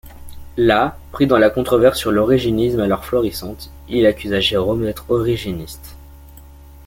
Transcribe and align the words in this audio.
Là, 0.57 0.97
pris 1.11 1.27
dans 1.27 1.37
la 1.37 1.51
controverse 1.51 1.99
sur 1.99 2.11
l'origénisme 2.11 2.79
alors 2.79 3.05
florissante, 3.05 3.69
il 3.87 4.07
accusa 4.07 4.39
Jérôme 4.39 4.81
d'être 4.81 5.05
origéniste. 5.11 5.95